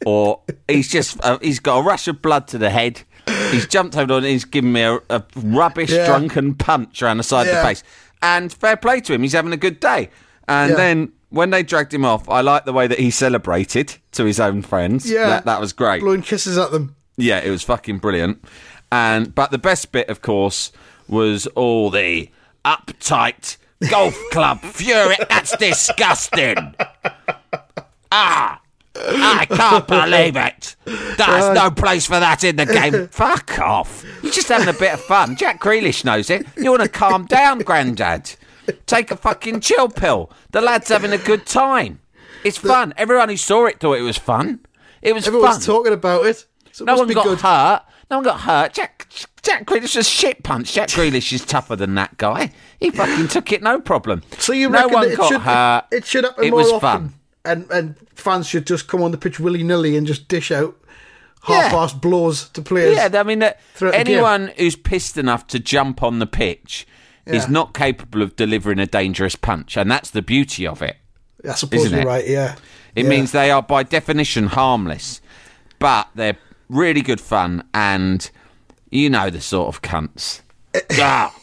[0.06, 3.02] or he's just uh, he's got a rush of blood to the head.
[3.50, 6.06] He's jumped over and he's given me a, a rubbish Yeah.
[6.06, 7.82] drunken punch around the side of the face.
[8.20, 9.22] And fair play to him.
[9.22, 10.10] He's having a good day.
[10.48, 10.76] And Yeah.
[10.76, 14.40] then when they dragged him off, I like the way that he celebrated to his
[14.40, 15.08] own friends.
[15.10, 15.28] Yeah.
[15.28, 16.00] that, that was great.
[16.00, 16.96] Blowing kisses at them.
[17.16, 18.44] Yeah, it was fucking brilliant.
[18.90, 20.72] And but the best bit, of course,
[21.08, 22.28] was all the
[22.64, 23.56] uptight
[23.88, 25.16] golf club fury.
[25.28, 26.74] That's disgusting.
[28.10, 28.60] Ah.
[28.94, 30.76] I can't believe it.
[30.84, 33.08] There's uh, no place for that in the game.
[33.10, 34.04] Fuck off.
[34.22, 35.36] You're just having a bit of fun.
[35.36, 36.46] Jack Grealish knows it.
[36.56, 38.32] You want to calm down, Grandad.
[38.86, 40.30] Take a fucking chill pill.
[40.52, 42.00] The lad's having a good time.
[42.44, 42.94] It's fun.
[42.96, 44.60] Everyone who saw it thought it was fun.
[45.00, 45.76] It was Everyone's fun.
[45.76, 46.46] talking about it.
[46.70, 47.40] So it No one got good.
[47.40, 47.82] hurt.
[48.10, 48.72] No one got hurt.
[48.72, 49.08] Jack
[49.42, 50.72] Jack Grealish was shit punch.
[50.74, 52.52] Jack Grealish is tougher than that guy.
[52.78, 54.22] He fucking took it no problem.
[54.38, 55.84] So you no reckon one it got should, hurt.
[55.90, 57.14] it should happen It more was often, fun.
[57.44, 60.76] And and fans should just come on the pitch willy nilly and just dish out
[61.44, 62.96] half-assed blows to players.
[62.96, 64.06] Yeah, I mean, uh, throughout the game.
[64.14, 66.86] anyone who's pissed enough to jump on the pitch
[67.26, 70.96] is not capable of delivering a dangerous punch, and that's the beauty of it.
[71.48, 72.06] I suppose you're it?
[72.06, 72.26] right.
[72.26, 72.56] Yeah,
[72.94, 73.08] It Yeah.
[73.10, 75.20] means they are, by definition, harmless.
[75.78, 76.36] but they're
[76.68, 78.30] really good fun, and
[78.90, 80.40] you know the sort of cunts.
[81.00, 81.34] Ah,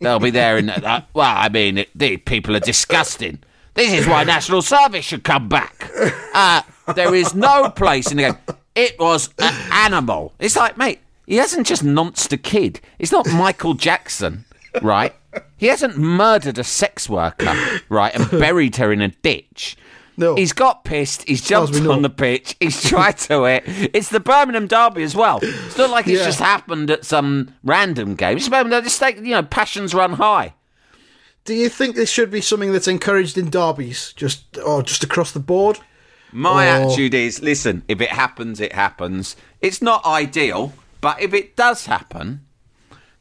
[0.00, 1.08] they'll be there in that.
[1.14, 3.38] Well, I mean, it, the people are disgusting.
[3.76, 5.90] This is why National Service should come back.
[6.34, 6.62] Uh,
[6.94, 8.36] there is no place in the game.
[8.74, 10.32] It was an animal.
[10.38, 12.80] It's like, mate, he hasn't just nonced a kid.
[12.98, 14.44] It's not Michael Jackson,
[14.82, 15.14] right?
[15.56, 17.54] He hasn't murdered a sex worker,
[17.88, 19.76] right, and buried her in a ditch.
[20.18, 20.34] No.
[20.34, 21.28] He's got pissed.
[21.28, 22.56] He's jumped on the pitch.
[22.58, 23.64] He's tried to it.
[23.66, 25.40] It's the Birmingham Derby as well.
[25.42, 26.24] It's not like it's Yeah.
[26.26, 28.38] just happened at some random game.
[28.38, 28.82] It's Birmingham.
[28.82, 30.54] Just take, you know, passions run high.
[31.46, 35.30] Do you think this should be something that's encouraged in derbies, just or just across
[35.32, 35.78] the board?
[36.32, 39.36] My Or- attitude is listen, if it happens, it happens.
[39.62, 42.40] It's not ideal, but if it does happen,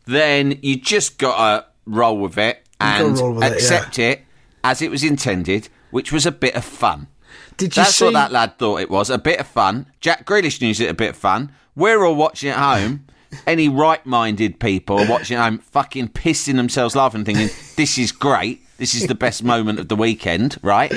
[0.06, 4.24] then you just got to roll with it and with it, accept it,
[4.64, 7.08] as it was intended, which was a bit of fun.
[7.58, 8.06] Did you That's see?
[8.06, 9.86] what that lad thought it was a bit of fun.
[10.02, 11.52] Jack Grealish knew it a bit of fun.
[11.76, 13.06] We're all watching at home.
[13.48, 18.62] Any right minded people watching at home, fucking pissing themselves laughing, thinking, this is great.
[18.78, 20.92] This is the best moment of the weekend, right?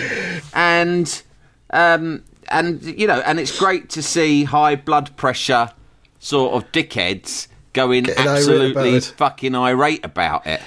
[0.52, 1.22] And,
[1.70, 5.70] um, and you know, and it's great to see high blood pressure
[6.18, 9.04] sort of dickheads going Getting absolutely it.
[9.16, 10.60] fucking irate about it.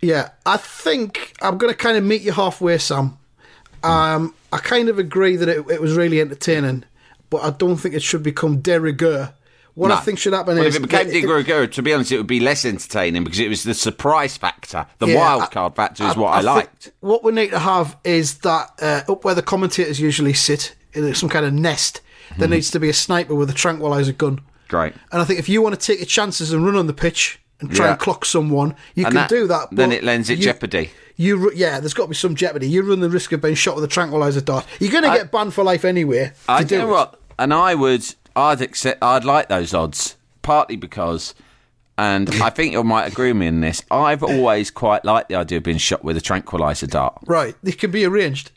[0.00, 3.18] Yeah, I think I'm going to kind of meet you halfway, Sam.
[3.82, 6.84] Um, I kind of agree that it, it was really entertaining,
[7.28, 9.32] but I don't think it should become de rigueur.
[9.74, 12.12] What I think should happen Well, is if it became de rigueur, to be honest,
[12.12, 14.86] it would be less entertaining because it was the surprise factor.
[14.98, 16.92] The Yeah, wild card factor is what I, think liked.
[17.00, 21.14] What we need to have is that uh, up where the commentators usually sit in
[21.14, 22.00] some kind of nest,
[22.36, 22.54] there Hmm.
[22.54, 24.40] needs to be a sniper with a tranquilizer gun.
[24.68, 24.92] Great.
[25.12, 27.40] And I think if you want to take your chances and run on the pitch
[27.60, 27.90] and try Yeah.
[27.92, 29.68] and clock someone, you And can that- do that.
[29.72, 30.90] then it lends it you- jeopardy.
[31.16, 32.68] You yeah, there's got to be some jeopardy.
[32.68, 34.64] You run the risk of being shot with a tranquilizer dart.
[34.78, 36.32] You're going to get banned for life anyway.
[36.48, 36.86] I do do it.
[36.88, 38.04] what, and I would,
[38.40, 41.34] I'd accept, I'd like those odds, partly because,
[41.98, 43.82] and I think you might agree with me in this.
[43.90, 47.18] I've always quite liked the idea of being shot with a tranquilizer dart.
[47.26, 48.50] Right, it can be arranged.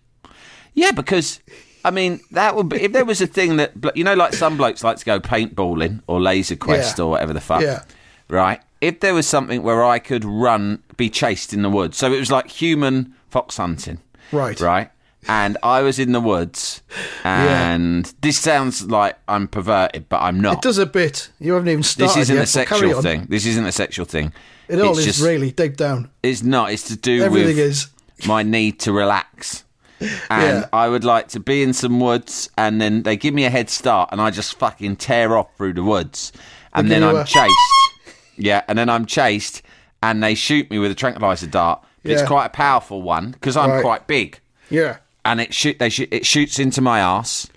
[0.74, 1.40] Yeah, because
[1.86, 4.58] I mean that would be if there was a thing that you know, like some
[4.58, 7.06] blokes like to go paintballing or laser quest Yeah.
[7.06, 7.62] or whatever the fuck.
[7.62, 7.84] Yeah.
[8.30, 8.60] Right.
[8.82, 12.20] If there was something where I could run, be chased in the woods, so it
[12.20, 14.00] was like human fox hunting.
[14.32, 14.60] Right.
[14.60, 14.90] Right.
[15.28, 16.82] And I was in the woods,
[17.24, 20.56] and this sounds like I'm perverted, but I'm not.
[20.56, 21.30] It does a bit.
[21.40, 23.26] You haven't even started this isn't yet, a sexual thing.
[23.30, 24.34] This isn't a sexual thing.
[24.68, 26.10] It all It's is just- really deep down.
[26.22, 26.72] It's not.
[26.72, 27.88] It's to do Everything with is.
[28.28, 29.64] my need to relax.
[30.30, 30.68] And Yeah.
[30.74, 33.70] I would like to be in some woods, and then they give me a head
[33.70, 36.34] start, and I just fucking tear off through the woods,
[36.74, 37.54] and then I'm a- chased.
[38.36, 39.62] Yeah, and then I'm chased,
[40.02, 41.84] and they shoot me with a tranquilizer dart.
[42.02, 43.82] But It's quite a powerful one because I'm Right.
[43.82, 44.98] quite big, Yeah.
[45.26, 47.48] And it shoot they shoot it shoots into my ass.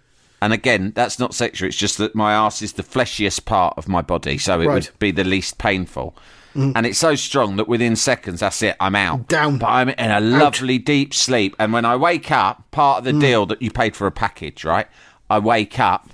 [0.42, 1.68] And again, that's not sexual.
[1.68, 4.74] It's just that my ass is the fleshiest part of my body, so it Right.
[4.74, 6.14] would be the least painful.
[6.55, 6.72] Mm.
[6.76, 8.76] And it's so strong that within seconds, that's it.
[8.81, 9.29] I'm out.
[9.29, 9.59] Down.
[9.59, 11.55] But I'm in a lovely deep sleep.
[11.59, 13.20] And when I wake up, part of the mm.
[13.20, 14.87] deal that you paid for a package, right?
[15.29, 16.11] I wake up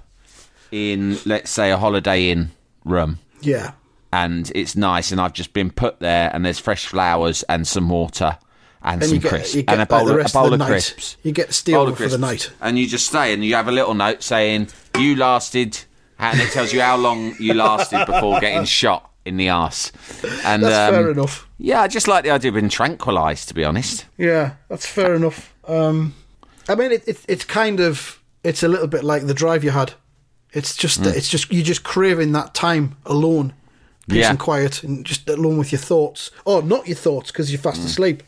[0.70, 2.50] in, let's say, a Holiday Inn
[2.84, 3.18] room.
[3.40, 3.72] Yeah.
[4.12, 7.88] And it's nice, and I've just been put there, and there's fresh flowers and some
[7.88, 8.38] water
[8.85, 10.61] and, And some you get, crisps and a bowl, the of, rest a bowl of
[10.61, 12.51] of, crisps You get bowl for the night.
[12.61, 14.68] And you just stay and you have a little note saying
[14.99, 15.79] you lasted,
[16.18, 19.92] and it tells you how long you lasted before getting shot in the arse.
[20.45, 21.49] And That's um, fair enough.
[21.59, 24.05] Yeah, I just like the idea of being tranquilised, to be honest.
[24.18, 25.55] Yeah, that's fair enough.
[25.68, 26.14] Um,
[26.68, 29.71] I mean, it, it, it's kind of it's a little bit like the drive you
[29.71, 29.92] had.
[30.53, 33.55] It's just that it's just you're just craving that time alone,
[34.09, 34.31] peace Yeah.
[34.31, 37.81] and quiet, and just alone with your thoughts, or not your thoughts because you're fast
[37.81, 37.87] Hmm.
[37.87, 38.23] asleep.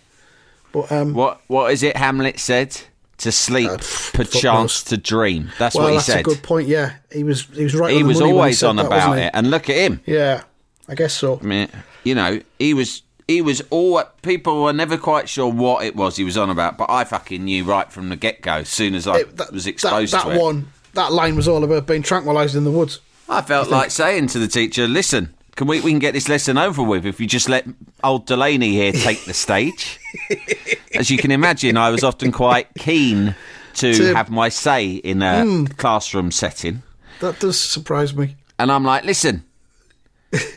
[0.74, 2.76] But um, What What is it Hamlet said?
[3.18, 3.78] To sleep, Uh,
[4.12, 5.52] perchance to dream.
[5.58, 6.16] That's well, what he that's said.
[6.16, 6.66] That's a good point.
[6.68, 7.94] Yeah, he was he was right.
[7.94, 9.30] he on was always said on that, about it.
[9.32, 10.00] And look at him.
[10.04, 10.42] Yeah,
[10.88, 11.38] I guess so.
[11.40, 11.68] I mean,
[12.02, 16.16] you know, he was he was all people were never quite sure what it was
[16.16, 18.54] he was on about, but I fucking knew right from the get go.
[18.54, 21.46] As soon as I It- that, was exposed that to it, one, that line was
[21.46, 22.98] all about being tranquilised in the woods.
[23.28, 26.58] I felt like saying to the teacher, "Listen, can we we can get this lesson
[26.58, 27.66] over with if you just let
[28.02, 29.98] old Delaney here take the stage."
[30.94, 33.34] As you can imagine, I was often quite keen
[33.74, 35.64] to, To- have my say in a hmm.
[35.64, 36.82] classroom setting.
[37.20, 38.36] That does surprise me.
[38.58, 39.44] And I'm like, listen,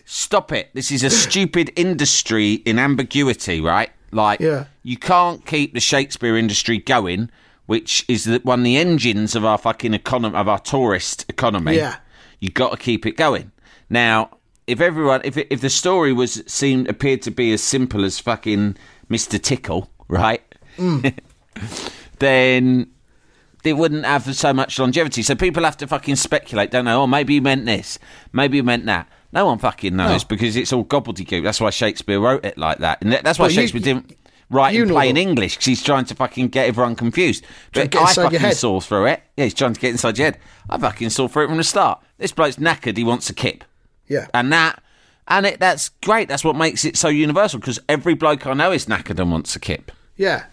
[0.05, 0.69] stop it.
[0.73, 3.89] This is a stupid industry in ambiguity, right?
[4.11, 4.65] Like, Yeah.
[4.83, 7.29] you can't keep the Shakespeare industry going,
[7.65, 11.75] which is the, one of the engines of our fucking economy, of our tourist economy.
[11.75, 11.97] Yeah.
[12.39, 13.51] You got to keep it going.
[13.89, 14.36] Now,
[14.67, 18.75] if everyone, if if the story was seemed appeared to be as simple as fucking
[19.09, 20.43] Mister Tickle, right?
[20.77, 21.17] Mm.
[22.19, 22.91] then
[23.63, 25.21] it wouldn't have so much longevity.
[25.23, 26.91] So people have to fucking speculate, don't they?
[26.91, 27.99] Oh, maybe he meant this,
[28.33, 29.09] maybe he meant that.
[29.33, 30.27] No one fucking knows No.
[30.29, 31.43] because it's all gobbledygook.
[31.43, 34.15] That's why Shakespeare wrote it like that, and that's why Well, you- Shakespeare didn't
[34.49, 35.21] write you in know plain that.
[35.21, 37.43] English because he's trying to fucking get everyone confused.
[37.73, 39.23] But I fucking saw through it.
[39.35, 40.39] Yeah, he's trying to get inside your head.
[40.69, 42.01] I fucking saw through it from the start.
[42.17, 42.95] This bloke's knackered.
[42.97, 43.65] He wants a kip
[44.07, 44.27] Yeah.
[44.33, 44.81] and that
[45.27, 48.71] and it that's great that's what makes it so universal because every bloke i know
[48.71, 50.45] is knackered and wants a kip Yeah.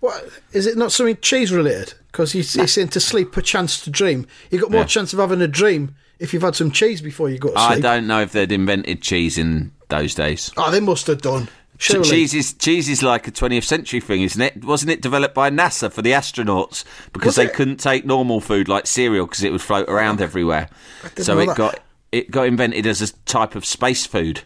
[0.00, 0.76] What is it?
[0.78, 1.94] Not something cheese related?
[2.12, 4.28] Because he's, he's saying to sleep, perchance to dream.
[4.48, 4.86] You got more Yeah.
[4.86, 7.80] chance of having a dream if you've had some cheese before you go to i
[7.80, 11.48] don't know if they'd invented cheese in those days Oh, they must have done.
[11.78, 12.08] Surely.
[12.08, 15.48] cheese is cheese is like a 20th century thing isn't it wasn't it developed by
[15.50, 16.82] nasa for the astronauts
[17.12, 17.54] because Was they it?
[17.54, 20.68] couldn't take normal food like cereal because it would float around everywhere
[21.16, 21.56] so it that.
[21.56, 21.80] got
[22.12, 24.42] it got invented as a type of space food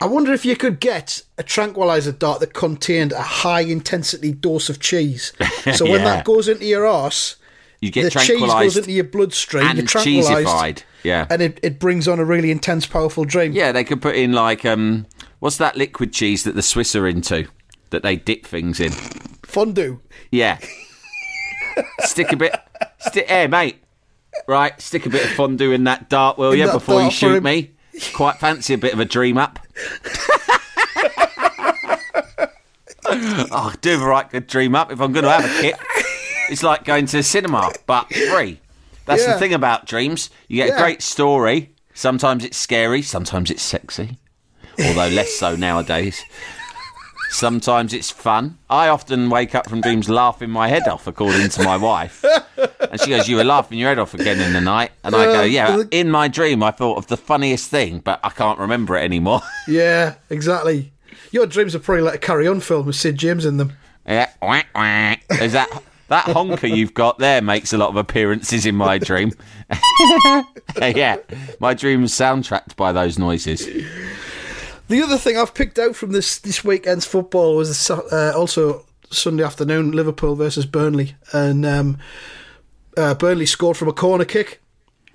[0.00, 4.68] I wonder if you could get a tranquilizer dart that contained a high intensity dose
[4.68, 5.32] of cheese.
[5.76, 6.16] So when Yeah.
[6.16, 7.36] that goes into your arse,
[7.80, 11.78] you get the cheese goes into your bloodstream, and you're cheesified yeah and it, it
[11.78, 13.52] brings on a really intense, powerful dream.
[13.52, 15.06] Yeah, they could put in like um,
[15.38, 17.46] what's that liquid cheese that the Swiss are into
[17.90, 18.90] that they dip things in?
[19.44, 20.00] Fondue.
[20.32, 20.58] Yeah,
[22.00, 22.54] stick a bit.
[22.98, 23.83] Stick, hey mate,
[24.46, 24.78] right?
[24.80, 26.70] Stick a bit of fondue in that dart, will In you?
[26.72, 27.70] Before you shoot me.
[28.14, 29.58] Quite fancy a bit of a dream up.
[33.06, 35.76] oh, do the right good dream up if I'm going to have a kit.
[36.50, 38.60] It's like going to the cinema, but free.
[39.06, 39.34] That's Yeah.
[39.34, 40.30] the thing about dreams.
[40.48, 40.76] You get Yeah.
[40.76, 41.70] a great story.
[41.94, 44.18] Sometimes it's scary, sometimes it's sexy,
[44.78, 46.20] although less so nowadays.
[47.30, 48.58] Sometimes it's fun.
[48.70, 52.24] I often wake up from dreams laughing my head off, according to my wife.
[52.90, 54.92] And she goes, You were laughing your head off again in the night.
[55.02, 58.20] And I go, um, Yeah, in my dream, I thought of the funniest thing, but
[58.22, 59.40] I can't remember it anymore.
[59.66, 60.92] Yeah, exactly.
[61.32, 63.72] Your dreams are probably like a carry on film with Sid James in them.
[64.06, 64.30] yeah.
[65.40, 65.82] Is that.
[66.08, 69.32] That honker you've got there makes a lot of appearances in my dream.
[70.78, 71.16] yeah,
[71.60, 73.66] my dream's soundtracked by those noises.
[74.88, 79.42] The other thing I've picked out from this this weekend's football was uh, also Sunday
[79.42, 81.98] afternoon Liverpool versus Burnley, and um,
[82.96, 84.60] uh, Burnley scored from a corner kick,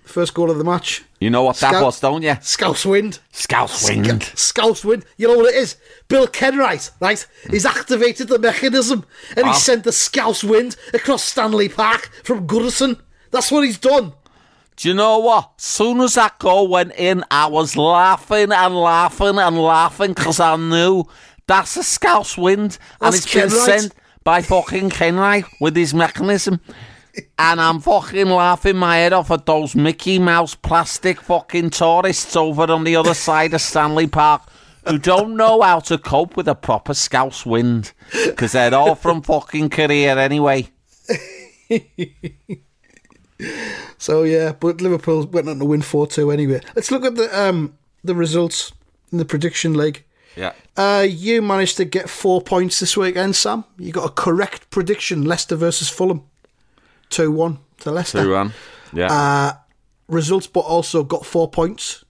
[0.03, 1.03] first goal of the match.
[1.19, 2.35] You know what that was, don't you?
[2.41, 3.19] Scouse wind.
[3.31, 4.23] Scouse wind.
[4.35, 5.05] Scouse wind.
[5.17, 5.75] You know what it is?
[6.07, 7.25] Bill Kenwright, right?
[7.51, 9.05] He's activated the mechanism
[9.35, 9.53] and he Ah.
[9.53, 13.01] sent the Scouse wind across Stanley Park from Goodison.
[13.31, 14.13] That's what he's done.
[14.79, 15.59] Do you know what?
[15.59, 20.55] Soon as that goal went in, I was laughing and laughing and laughing because I
[20.55, 21.03] knew
[21.47, 23.65] that's a Scouse wind and That's it's been Kenwright.
[23.65, 26.61] sent by fucking Kenwright with his mechanism.
[27.37, 32.71] And I'm fucking laughing my head off at those Mickey Mouse plastic fucking tourists over
[32.71, 34.43] on the other side of Stanley Park
[34.87, 37.91] who don't know how to cope with a proper Scouse wind
[38.25, 40.69] because they're all from fucking Korea anyway.
[43.97, 46.61] So yeah, but Liverpool went on to win four two anyway.
[46.75, 48.71] Let's look at the um the results
[49.11, 50.03] in the prediction league.
[50.35, 50.53] Yeah.
[50.77, 53.65] Uh, you managed to get four points this weekend, Sam.
[53.77, 56.23] You got a correct prediction: Leicester versus Fulham,
[57.09, 58.23] two one to Leicester.
[58.23, 58.53] 2 1.
[58.93, 59.07] Yeah.
[59.11, 59.53] Uh,
[60.07, 62.03] results, but also got four points.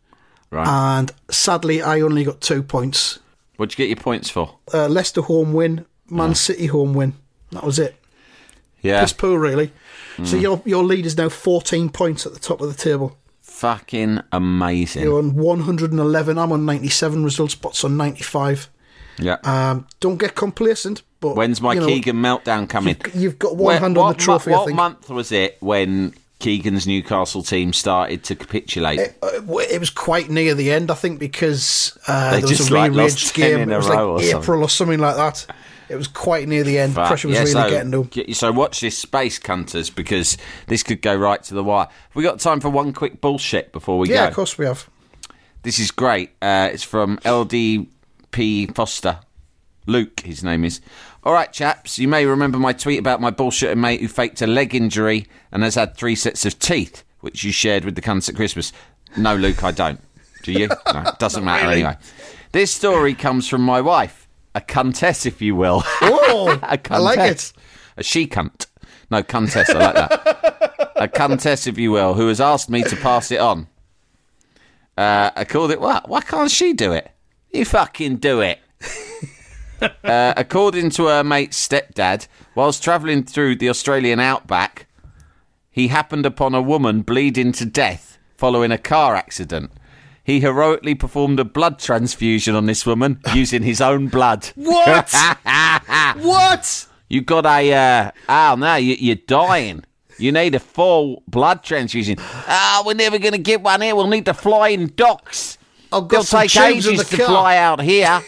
[0.52, 0.68] right.
[0.68, 3.20] And sadly, I only got two points.
[3.58, 4.56] What'd you get your points for?
[4.74, 7.13] Uh, Leicester home win, Man City home win.
[7.52, 7.96] That was it.
[8.82, 9.02] Yeah.
[9.02, 9.72] Piss poor, really.
[10.24, 10.42] So Hmm.
[10.42, 13.18] your your lead is now 14 points at the top of the table.
[13.42, 15.04] Fucking amazing.
[15.04, 16.38] You're on 111.
[16.38, 17.24] I'm on 97.
[17.24, 18.70] Result spots on 95.
[19.18, 19.38] yeah.
[19.44, 21.02] Um, don't get complacent.
[21.20, 22.96] But When's my you know, Keegan meltdown coming?
[23.06, 24.52] You've, you've got one Where- hand on what the trophy.
[24.52, 24.78] what think.
[24.78, 29.00] month was it when Keegan's Newcastle team started to capitulate?
[29.22, 32.58] Uh, well, it was quite near the end, I think, because uh, They there was
[32.58, 33.60] just, a like, rearranged lost 10 game.
[33.63, 34.44] in It was row or like something.
[34.44, 35.46] April or something like that.
[35.89, 36.93] It was quite near the end.
[36.95, 38.08] But, Pressure was yeah, really so, getting to 'em.
[38.08, 41.88] get- So watch this space, cunters, because this could go right to the wire.
[42.13, 44.21] We got time for one quick bullshit before we Yeah, go.
[44.21, 44.88] Yeah, of course we have.
[45.63, 46.30] This is great.
[46.41, 49.19] Uh, it's from LDP Foster.
[49.88, 50.80] Luke, his name is.
[51.23, 54.47] All right, chaps, you may remember my tweet about my bullshit mate who faked a
[54.47, 58.29] leg injury and has had three sets of teeth, which you shared with the cunts
[58.29, 58.71] at Christmas.
[59.17, 60.00] No, Luke, I don't.
[60.44, 60.69] Do you?
[60.94, 61.81] No, doesn't matter really.
[61.81, 61.98] anyway.
[62.54, 65.83] This story comes from my wife, a cuntess, if you will.
[66.02, 66.79] Oh, a.
[66.89, 67.54] I like it.
[67.97, 68.67] A she cunt.
[69.12, 70.91] No, cuntess, I like that.
[70.95, 73.67] a cuntess, if you will, who has asked me to pass it on.
[74.97, 76.10] Uh, I called it what?
[76.10, 77.10] Why can't she do it?
[77.52, 78.60] You fucking do it.
[79.81, 84.87] uh, according to her mate's stepdad, whilst travelling through the Australian outback,
[85.71, 89.71] he happened upon a woman bleeding to death following a car accident.
[90.30, 94.46] He heroically performed a blood transfusion on this woman using his own blood.
[94.54, 95.12] What?
[96.17, 96.88] what?
[97.08, 99.86] You got a, uh, oh no, you, you're dying.
[100.19, 102.17] You need a full blood transfusion.
[102.19, 103.96] Ah, we're never going to get one here.
[103.96, 105.58] We'll need to fly in docks.
[105.92, 107.25] I've got They'll some take ages the to car.
[107.25, 108.21] fly out here.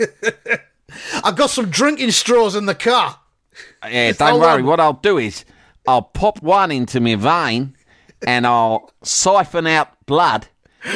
[1.22, 3.18] I've got some drinking straws in the car.
[3.86, 4.62] Yeah, don't worry.
[4.62, 5.44] What I'll do is
[5.86, 7.76] I'll pop one into my vein
[8.26, 10.48] and I'll siphon out blood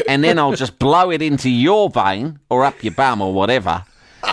[0.09, 3.85] and then I'll just blow it into your vein or up your bum or whatever.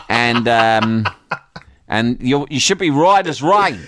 [0.10, 1.06] And um,
[1.88, 3.80] and you you should be right as rain.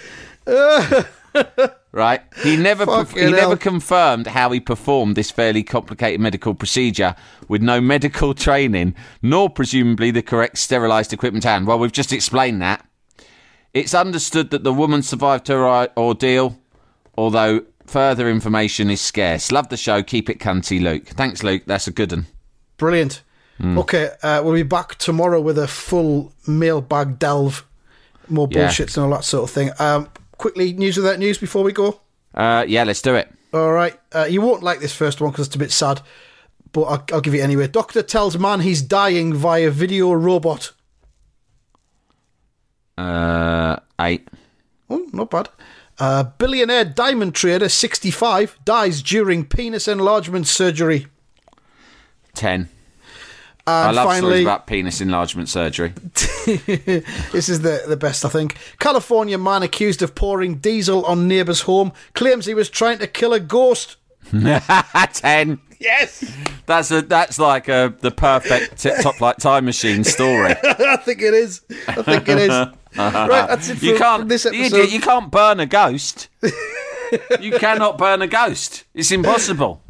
[1.92, 2.22] right?
[2.44, 7.16] He never perf- he never confirmed how he performed this fairly complicated medical procedure
[7.48, 11.68] with no medical training, nor presumably the correct sterilised equipment hand.
[11.68, 12.86] Well, we've just explained that.
[13.74, 16.58] It's understood that the woman survived her ordeal,
[17.18, 19.52] although further information is scarce.
[19.52, 20.02] Love the show.
[20.04, 21.06] Keep it cunty, Luke.
[21.08, 21.64] Thanks, Luke.
[21.66, 22.28] That's a good one.
[22.78, 23.22] Brilliant.
[23.60, 23.78] Hmm.
[23.80, 27.66] Okay, uh, we'll be back tomorrow with a full mailbag delve,
[28.28, 28.68] more Yeah.
[28.68, 29.72] bullshits and all that sort of thing.
[29.80, 32.02] Um, quickly, news without news before we go.
[32.34, 33.32] Uh, yeah, let's do it.
[33.54, 36.02] All right, uh, you won't like this first one because it's a bit sad,
[36.74, 37.70] but I'll, I'll give you it anyway.
[37.70, 40.74] Doctor tells man he's dying via video robot.
[42.98, 44.28] Uh, eight.
[44.90, 45.48] Oh, not bad.
[45.98, 51.08] Uh, billionaire diamond trader, 65, dies during penis enlargement surgery.
[52.34, 52.70] Ten.
[53.68, 55.90] I And love stories about penis enlargement surgery.
[56.46, 58.58] this is the, the best, I think.
[58.80, 63.34] California man accused of pouring diesel on neighbour's home claims he was trying to kill
[63.34, 63.96] a ghost.
[65.14, 65.60] Ten.
[65.80, 66.32] Yes!
[66.68, 70.56] That's a that's like a the perfect tip top like time machine story.
[70.64, 71.62] I think it is.
[71.88, 72.68] I think it is.
[72.98, 73.28] Uh-huh.
[73.30, 74.90] right, that's it for, you can't this episode.
[74.90, 76.30] you can't burn a ghost.
[77.40, 78.86] you cannot burn a ghost.
[78.94, 79.82] It's impossible.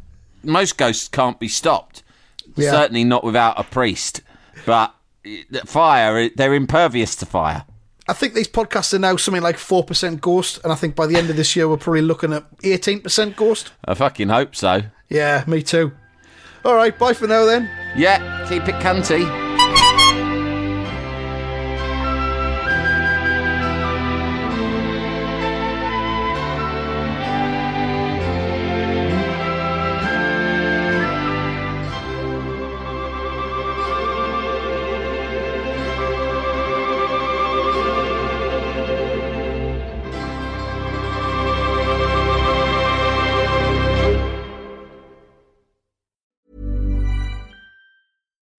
[0.44, 2.04] Most ghosts can't be stopped.
[2.56, 2.72] Yeah.
[2.72, 4.22] Certainly not without a priest.
[4.66, 4.94] But
[5.66, 7.66] fire, they're impervious to fire.
[8.08, 11.16] I think these podcasts are now something like 4% ghost, and I think by the
[11.16, 13.72] end of this year we're probably looking at 18% ghost.
[13.84, 14.84] I fucking hope so.
[15.10, 15.92] Yeah, me too.
[16.64, 17.70] All right, bye for now then.
[17.96, 19.45] Yeah, keep it cunty.